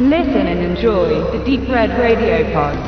Listen 0.00 0.46
and 0.46 0.60
enjoy 0.60 1.08
the 1.32 1.44
Deep 1.44 1.68
Red 1.68 1.90
Radio 1.98 2.44
Pod. 2.52 2.78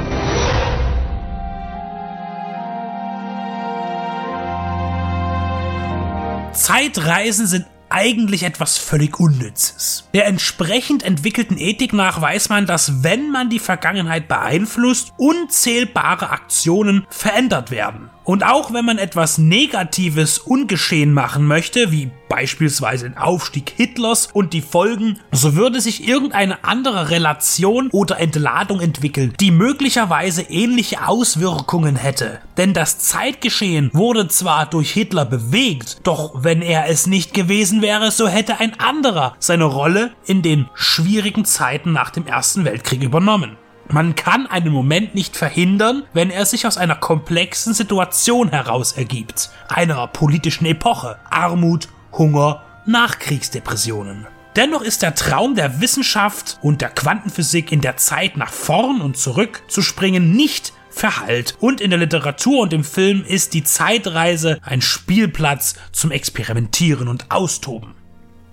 Zeitreisen 6.55 7.49
sind 7.49 7.67
eigentlich 7.89 8.45
etwas 8.45 8.79
völlig 8.79 9.19
Unnützes. 9.19 10.09
Der 10.15 10.27
entsprechend 10.27 11.03
entwickelten 11.03 11.59
Ethik 11.59 11.93
nach 11.93 12.21
weiß 12.21 12.49
man, 12.49 12.67
dass 12.67 13.03
wenn 13.03 13.33
man 13.33 13.51
die 13.51 13.59
Vergangenheit 13.59 14.29
beeinflusst, 14.29 15.13
unzählbare 15.17 16.31
Aktionen 16.31 17.09
verändert 17.11 17.73
werden. 17.73 18.11
Und 18.31 18.45
auch 18.45 18.73
wenn 18.73 18.85
man 18.85 18.99
etwas 18.99 19.39
Negatives 19.39 20.39
ungeschehen 20.39 21.13
machen 21.13 21.49
möchte, 21.49 21.91
wie 21.91 22.13
beispielsweise 22.29 23.09
den 23.09 23.19
Aufstieg 23.19 23.73
Hitlers 23.77 24.29
und 24.33 24.53
die 24.53 24.61
Folgen, 24.61 25.19
so 25.33 25.57
würde 25.57 25.81
sich 25.81 26.07
irgendeine 26.07 26.63
andere 26.63 27.11
Relation 27.11 27.89
oder 27.91 28.21
Entladung 28.21 28.79
entwickeln, 28.79 29.35
die 29.41 29.51
möglicherweise 29.51 30.43
ähnliche 30.43 31.09
Auswirkungen 31.09 31.97
hätte. 31.97 32.39
Denn 32.57 32.73
das 32.73 33.01
Zeitgeschehen 33.01 33.91
wurde 33.95 34.29
zwar 34.29 34.67
durch 34.67 34.93
Hitler 34.93 35.25
bewegt, 35.25 35.99
doch 36.05 36.45
wenn 36.45 36.63
er 36.63 36.89
es 36.89 37.09
nicht 37.09 37.35
gewesen 37.35 37.83
wäre, 37.83 38.13
so 38.13 38.29
hätte 38.29 38.61
ein 38.61 38.79
anderer 38.79 39.35
seine 39.41 39.65
Rolle 39.65 40.13
in 40.25 40.43
den 40.43 40.69
schwierigen 40.75 41.45
Zeiten 41.45 41.91
nach 41.91 42.11
dem 42.11 42.29
Ersten 42.29 42.65
Weltkrieg 42.65 43.03
übernommen. 43.03 43.57
Man 43.93 44.15
kann 44.15 44.47
einen 44.47 44.73
Moment 44.73 45.17
nicht 45.17 45.37
verhindern, 45.37 46.05
wenn 46.13 46.31
er 46.31 46.47
sich 46.47 46.65
aus 46.65 46.79
einer 46.79 46.95
komplexen 46.95 47.75
Situation 47.75 48.51
heraus 48.51 48.93
ergibt, 48.93 49.51
einer 49.69 50.07
politischen 50.07 50.65
Epoche, 50.65 51.19
Armut, 51.29 51.89
Hunger, 52.13 52.63
Nachkriegsdepressionen. 52.87 54.29
Dennoch 54.55 54.83
ist 54.83 55.03
der 55.03 55.17
Traum 55.17 55.57
der 55.57 55.81
Wissenschaft 55.81 56.59
und 56.63 56.81
der 56.81 56.91
Quantenphysik 56.91 57.73
in 57.73 57.81
der 57.81 57.97
Zeit 57.97 58.37
nach 58.37 58.53
vorn 58.53 59.01
und 59.01 59.17
zurück 59.17 59.63
zu 59.67 59.83
springen 59.83 60.33
nicht 60.33 60.73
verhallt. 60.91 61.57
Und 61.61 61.81
in 61.81 61.91
der 61.91 61.99
Literatur 61.99 62.61
und 62.61 62.73
im 62.73 62.85
Film 62.85 63.25
ist 63.25 63.55
die 63.55 63.65
Zeitreise 63.65 64.61
ein 64.63 64.83
Spielplatz 64.83 65.75
zum 65.91 66.13
Experimentieren 66.13 67.09
und 67.09 67.31
Austoben. 67.31 68.00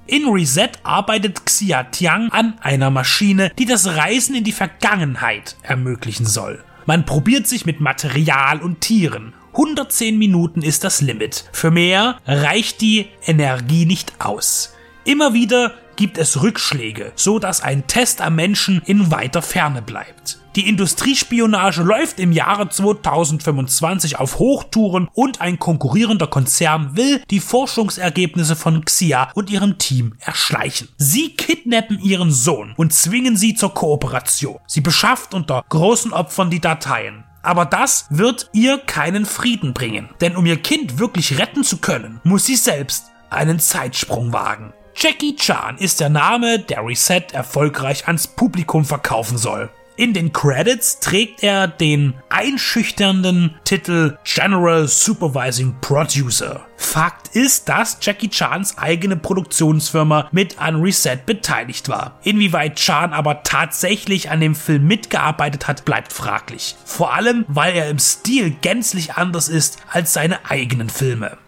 In 0.07 0.25
Reset 0.29 0.69
arbeitet 0.83 1.45
Xia 1.45 1.83
Tiang 1.83 2.29
an 2.31 2.57
einer 2.61 2.89
Maschine, 2.89 3.51
die 3.59 3.65
das 3.65 3.87
Reisen 3.87 4.35
in 4.35 4.45
die 4.45 4.53
Vergangenheit 4.53 5.57
ermöglichen 5.63 6.25
soll. 6.25 6.63
Man 6.85 7.05
probiert 7.05 7.45
sich 7.45 7.65
mit 7.65 7.81
Material 7.81 8.61
und 8.61 8.79
Tieren. 8.79 9.33
110 9.51 10.17
Minuten 10.17 10.61
ist 10.61 10.85
das 10.85 11.01
Limit. 11.01 11.49
Für 11.51 11.71
mehr 11.71 12.19
reicht 12.25 12.79
die 12.79 13.07
Energie 13.25 13.85
nicht 13.85 14.13
aus. 14.19 14.75
Immer 15.03 15.33
wieder 15.33 15.73
gibt 15.97 16.17
es 16.17 16.41
Rückschläge, 16.41 17.11
so 17.15 17.37
dass 17.37 17.61
ein 17.61 17.85
Test 17.87 18.21
am 18.21 18.35
Menschen 18.35 18.81
in 18.85 19.11
weiter 19.11 19.41
Ferne 19.41 19.81
bleibt. 19.81 20.39
Die 20.57 20.67
Industriespionage 20.67 21.83
läuft 21.83 22.19
im 22.19 22.31
Jahre 22.31 22.67
2025 22.67 24.17
auf 24.17 24.39
Hochtouren 24.39 25.07
und 25.13 25.39
ein 25.39 25.59
konkurrierender 25.59 26.25
Konzern 26.25 26.97
will 26.97 27.21
die 27.29 27.41
Forschungsergebnisse 27.41 28.55
von 28.55 28.83
Xia 28.83 29.29
und 29.35 29.51
ihrem 29.51 29.77
Team 29.77 30.15
erschleichen. 30.19 30.89
Sie 30.97 31.35
kidnappen 31.35 31.99
ihren 31.99 32.31
Sohn 32.31 32.73
und 32.75 32.91
zwingen 32.91 33.37
sie 33.37 33.53
zur 33.53 33.75
Kooperation. 33.75 34.57
Sie 34.65 34.81
beschafft 34.81 35.35
unter 35.35 35.63
großen 35.69 36.11
Opfern 36.11 36.49
die 36.49 36.59
Dateien. 36.59 37.23
Aber 37.43 37.65
das 37.65 38.07
wird 38.09 38.49
ihr 38.51 38.79
keinen 38.79 39.27
Frieden 39.27 39.75
bringen. 39.75 40.09
Denn 40.21 40.35
um 40.35 40.47
ihr 40.47 40.57
Kind 40.57 40.97
wirklich 40.97 41.37
retten 41.37 41.63
zu 41.63 41.77
können, 41.77 42.19
muss 42.23 42.47
sie 42.47 42.55
selbst 42.55 43.11
einen 43.29 43.59
Zeitsprung 43.59 44.33
wagen. 44.33 44.73
Jackie 44.95 45.35
Chan 45.35 45.77
ist 45.77 45.99
der 45.99 46.09
Name, 46.09 46.57
der 46.57 46.83
Reset 46.83 47.25
erfolgreich 47.31 48.07
ans 48.07 48.25
Publikum 48.25 48.85
verkaufen 48.85 49.37
soll. 49.37 49.69
In 49.99 50.13
den 50.13 50.31
Credits 50.31 50.99
trägt 50.99 51.41
er 51.41 51.67
den 51.67 52.13
einschüchternden 52.29 53.55
Titel 53.63 54.15
General 54.23 54.87
Supervising 54.87 55.73
Producer. 55.81 56.67
Fakt 56.77 57.35
ist, 57.35 57.67
dass 57.67 57.97
Jackie 57.99 58.29
Chans 58.29 58.77
eigene 58.77 59.17
Produktionsfirma 59.17 60.29
mit 60.31 60.61
an 60.61 60.81
Reset 60.81 61.17
beteiligt 61.25 61.89
war. 61.89 62.19
Inwieweit 62.21 62.75
Chan 62.75 63.11
aber 63.11 63.41
tatsächlich 63.41 64.29
an 64.29 64.39
dem 64.39 64.53
Film 64.53 64.85
mitgearbeitet 64.85 65.67
hat, 65.67 65.83
bleibt 65.83 66.13
fraglich. 66.13 66.75
Vor 66.85 67.15
allem, 67.15 67.43
weil 67.47 67.75
er 67.75 67.89
im 67.89 67.97
Stil 67.97 68.51
gänzlich 68.51 69.15
anders 69.15 69.49
ist 69.49 69.79
als 69.91 70.13
seine 70.13 70.47
eigenen 70.47 70.91
Filme. 70.91 71.39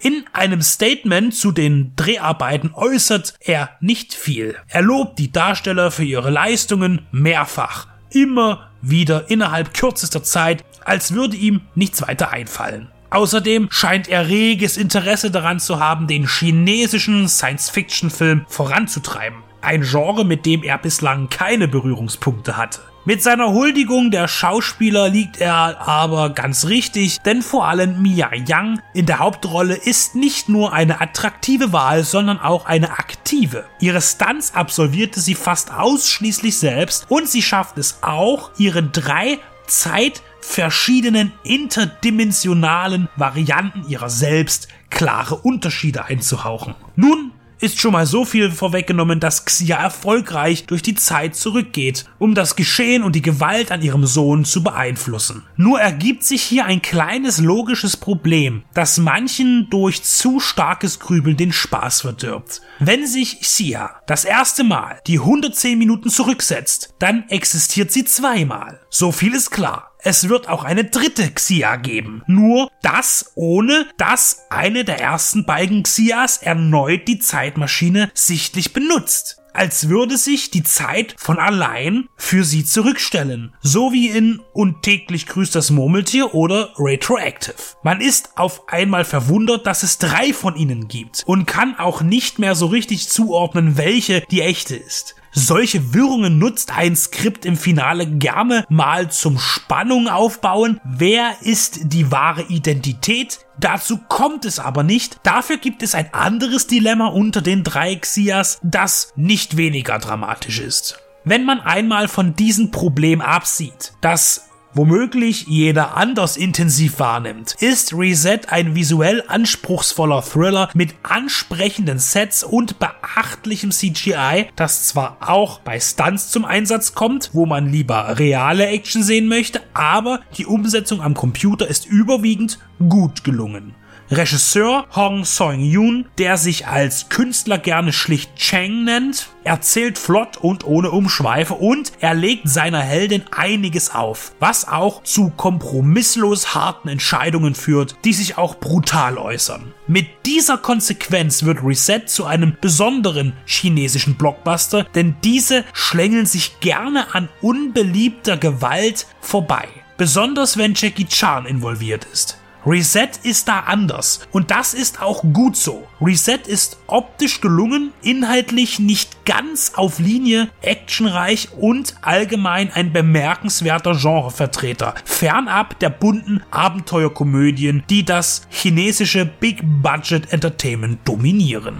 In 0.00 0.24
einem 0.32 0.62
Statement 0.62 1.34
zu 1.34 1.50
den 1.50 1.92
Dreharbeiten 1.96 2.70
äußert 2.72 3.34
er 3.40 3.70
nicht 3.80 4.14
viel. 4.14 4.54
Er 4.68 4.82
lobt 4.82 5.18
die 5.18 5.32
Darsteller 5.32 5.90
für 5.90 6.04
ihre 6.04 6.30
Leistungen 6.30 7.06
mehrfach. 7.10 7.88
Immer 8.10 8.70
wieder 8.80 9.28
innerhalb 9.28 9.74
kürzester 9.74 10.22
Zeit, 10.22 10.64
als 10.84 11.14
würde 11.14 11.36
ihm 11.36 11.62
nichts 11.74 12.00
weiter 12.00 12.30
einfallen. 12.30 12.92
Außerdem 13.10 13.68
scheint 13.70 14.08
er 14.08 14.28
reges 14.28 14.76
Interesse 14.76 15.30
daran 15.32 15.58
zu 15.58 15.80
haben, 15.80 16.06
den 16.06 16.28
chinesischen 16.28 17.28
Science-Fiction-Film 17.28 18.46
voranzutreiben. 18.48 19.42
Ein 19.62 19.82
Genre, 19.82 20.24
mit 20.24 20.46
dem 20.46 20.62
er 20.62 20.78
bislang 20.78 21.28
keine 21.28 21.66
Berührungspunkte 21.66 22.56
hatte. 22.56 22.80
Mit 23.08 23.22
seiner 23.22 23.54
Huldigung 23.54 24.10
der 24.10 24.28
Schauspieler 24.28 25.08
liegt 25.08 25.40
er 25.40 25.80
aber 25.88 26.28
ganz 26.28 26.66
richtig, 26.66 27.22
denn 27.22 27.40
vor 27.40 27.66
allem 27.66 28.02
Mia 28.02 28.28
Yang 28.34 28.82
in 28.92 29.06
der 29.06 29.18
Hauptrolle 29.18 29.76
ist 29.76 30.14
nicht 30.14 30.50
nur 30.50 30.74
eine 30.74 31.00
attraktive 31.00 31.72
Wahl, 31.72 32.04
sondern 32.04 32.38
auch 32.38 32.66
eine 32.66 32.90
aktive. 32.90 33.64
Ihre 33.80 34.02
Stunts 34.02 34.54
absolvierte 34.54 35.20
sie 35.20 35.34
fast 35.34 35.72
ausschließlich 35.72 36.58
selbst 36.58 37.06
und 37.08 37.26
sie 37.26 37.40
schafft 37.40 37.78
es 37.78 38.02
auch, 38.02 38.50
ihren 38.58 38.92
drei 38.92 39.38
zeitverschiedenen 39.66 41.32
interdimensionalen 41.44 43.08
Varianten 43.16 43.88
ihrer 43.88 44.10
selbst 44.10 44.68
klare 44.90 45.36
Unterschiede 45.36 46.04
einzuhauchen. 46.04 46.74
Nun 46.94 47.32
ist 47.60 47.80
schon 47.80 47.92
mal 47.92 48.06
so 48.06 48.24
viel 48.24 48.50
vorweggenommen, 48.50 49.20
dass 49.20 49.44
Xia 49.44 49.76
erfolgreich 49.76 50.66
durch 50.66 50.82
die 50.82 50.94
Zeit 50.94 51.34
zurückgeht, 51.34 52.04
um 52.18 52.34
das 52.34 52.56
Geschehen 52.56 53.02
und 53.02 53.14
die 53.14 53.22
Gewalt 53.22 53.72
an 53.72 53.82
ihrem 53.82 54.06
Sohn 54.06 54.44
zu 54.44 54.62
beeinflussen. 54.62 55.44
Nur 55.56 55.80
ergibt 55.80 56.24
sich 56.24 56.42
hier 56.42 56.64
ein 56.66 56.82
kleines 56.82 57.38
logisches 57.38 57.96
Problem, 57.96 58.64
das 58.74 58.98
manchen 58.98 59.68
durch 59.70 60.02
zu 60.02 60.40
starkes 60.40 61.00
Grübeln 61.00 61.36
den 61.36 61.52
Spaß 61.52 62.02
verdirbt. 62.02 62.60
Wenn 62.78 63.06
sich 63.06 63.40
Xia 63.40 64.00
das 64.06 64.24
erste 64.24 64.64
Mal 64.64 65.00
die 65.06 65.18
110 65.18 65.78
Minuten 65.78 66.10
zurücksetzt, 66.10 66.94
dann 66.98 67.28
existiert 67.28 67.90
sie 67.90 68.04
zweimal. 68.04 68.80
So 68.90 69.12
viel 69.12 69.34
ist 69.34 69.50
klar. 69.50 69.87
Es 70.00 70.28
wird 70.28 70.48
auch 70.48 70.64
eine 70.64 70.84
dritte 70.84 71.30
Xia 71.30 71.76
geben. 71.76 72.22
Nur 72.26 72.70
das 72.82 73.32
ohne, 73.34 73.86
dass 73.96 74.46
eine 74.48 74.84
der 74.84 75.00
ersten 75.00 75.44
beiden 75.44 75.82
Xias 75.82 76.38
erneut 76.38 77.08
die 77.08 77.18
Zeitmaschine 77.18 78.10
sichtlich 78.14 78.72
benutzt. 78.72 79.38
Als 79.52 79.88
würde 79.88 80.16
sich 80.16 80.50
die 80.50 80.62
Zeit 80.62 81.16
von 81.18 81.40
allein 81.40 82.08
für 82.16 82.44
sie 82.44 82.64
zurückstellen. 82.64 83.56
So 83.60 83.92
wie 83.92 84.06
in 84.06 84.40
Und 84.52 84.82
täglich 84.84 85.26
grüßt 85.26 85.54
das 85.54 85.70
Murmeltier 85.70 86.32
oder 86.32 86.70
Retroactive. 86.78 87.56
Man 87.82 88.00
ist 88.00 88.38
auf 88.38 88.68
einmal 88.68 89.04
verwundert, 89.04 89.66
dass 89.66 89.82
es 89.82 89.98
drei 89.98 90.32
von 90.32 90.54
ihnen 90.54 90.86
gibt 90.86 91.24
und 91.26 91.46
kann 91.46 91.76
auch 91.76 92.02
nicht 92.02 92.38
mehr 92.38 92.54
so 92.54 92.66
richtig 92.66 93.08
zuordnen, 93.08 93.76
welche 93.76 94.20
die 94.30 94.42
echte 94.42 94.76
ist. 94.76 95.16
Solche 95.40 95.94
Wirrungen 95.94 96.40
nutzt 96.40 96.76
ein 96.76 96.96
Skript 96.96 97.46
im 97.46 97.56
Finale 97.56 98.08
gerne 98.08 98.64
mal 98.68 99.08
zum 99.08 99.38
Spannung 99.38 100.08
aufbauen. 100.08 100.80
Wer 100.84 101.36
ist 101.42 101.92
die 101.92 102.10
wahre 102.10 102.42
Identität? 102.48 103.46
Dazu 103.56 103.98
kommt 104.08 104.44
es 104.44 104.58
aber 104.58 104.82
nicht. 104.82 105.20
Dafür 105.22 105.58
gibt 105.58 105.84
es 105.84 105.94
ein 105.94 106.12
anderes 106.12 106.66
Dilemma 106.66 107.06
unter 107.06 107.40
den 107.40 107.62
drei 107.62 107.94
Xias, 107.94 108.58
das 108.64 109.12
nicht 109.14 109.56
weniger 109.56 110.00
dramatisch 110.00 110.58
ist. 110.58 110.98
Wenn 111.22 111.44
man 111.44 111.60
einmal 111.60 112.08
von 112.08 112.34
diesem 112.34 112.72
Problem 112.72 113.20
absieht, 113.20 113.92
dass 114.00 114.48
womöglich 114.74 115.46
jeder 115.46 115.96
anders 115.96 116.36
intensiv 116.36 116.98
wahrnimmt, 116.98 117.54
ist 117.60 117.92
Reset 117.92 118.40
ein 118.48 118.74
visuell 118.74 119.22
anspruchsvoller 119.26 120.22
Thriller 120.22 120.70
mit 120.74 120.94
ansprechenden 121.02 121.98
Sets 121.98 122.44
und 122.44 122.78
beachtlichem 122.78 123.70
CGI, 123.70 124.48
das 124.56 124.88
zwar 124.88 125.18
auch 125.20 125.60
bei 125.60 125.80
Stunts 125.80 126.30
zum 126.30 126.44
Einsatz 126.44 126.94
kommt, 126.94 127.30
wo 127.32 127.46
man 127.46 127.70
lieber 127.70 128.18
reale 128.18 128.66
Action 128.66 129.02
sehen 129.02 129.28
möchte, 129.28 129.60
aber 129.74 130.20
die 130.36 130.46
Umsetzung 130.46 131.00
am 131.00 131.14
Computer 131.14 131.66
ist 131.66 131.86
überwiegend 131.86 132.58
gut 132.88 133.24
gelungen. 133.24 133.74
Regisseur 134.10 134.86
Hong 134.94 135.26
Song-yoon, 135.26 136.06
der 136.16 136.38
sich 136.38 136.66
als 136.66 137.10
Künstler 137.10 137.58
gerne 137.58 137.92
schlicht 137.92 138.34
Chang 138.36 138.84
nennt, 138.84 139.28
erzählt 139.44 139.98
flott 139.98 140.38
und 140.38 140.64
ohne 140.64 140.90
Umschweife 140.90 141.52
und 141.52 141.92
er 142.00 142.14
legt 142.14 142.48
seiner 142.48 142.80
Heldin 142.80 143.24
einiges 143.30 143.94
auf, 143.94 144.32
was 144.40 144.66
auch 144.66 145.02
zu 145.02 145.28
kompromisslos 145.30 146.54
harten 146.54 146.88
Entscheidungen 146.88 147.54
führt, 147.54 147.96
die 148.04 148.14
sich 148.14 148.38
auch 148.38 148.54
brutal 148.54 149.18
äußern. 149.18 149.74
Mit 149.86 150.06
dieser 150.24 150.56
Konsequenz 150.56 151.42
wird 151.42 151.62
Reset 151.62 152.06
zu 152.06 152.24
einem 152.24 152.56
besonderen 152.58 153.34
chinesischen 153.44 154.14
Blockbuster, 154.14 154.84
denn 154.94 155.16
diese 155.22 155.64
schlängeln 155.74 156.24
sich 156.24 156.60
gerne 156.60 157.14
an 157.14 157.28
unbeliebter 157.42 158.38
Gewalt 158.38 159.06
vorbei. 159.20 159.68
Besonders 159.98 160.56
wenn 160.56 160.74
Jackie 160.74 161.06
Chan 161.06 161.44
involviert 161.44 162.06
ist. 162.10 162.38
Reset 162.66 163.10
ist 163.22 163.48
da 163.48 163.60
anders 163.60 164.20
und 164.32 164.50
das 164.50 164.74
ist 164.74 165.00
auch 165.00 165.22
gut 165.32 165.56
so. 165.56 165.86
Reset 166.00 166.40
ist 166.46 166.78
optisch 166.86 167.40
gelungen, 167.40 167.92
inhaltlich 168.02 168.78
nicht 168.78 169.24
ganz 169.24 169.72
auf 169.74 169.98
Linie, 169.98 170.48
actionreich 170.60 171.48
und 171.56 171.94
allgemein 172.02 172.70
ein 172.72 172.92
bemerkenswerter 172.92 173.94
Genrevertreter, 173.94 174.94
fernab 175.04 175.78
der 175.78 175.90
bunten 175.90 176.42
Abenteuerkomödien, 176.50 177.84
die 177.88 178.04
das 178.04 178.42
chinesische 178.50 179.24
Big 179.24 179.62
Budget 179.82 180.32
Entertainment 180.32 181.06
dominieren. 181.06 181.76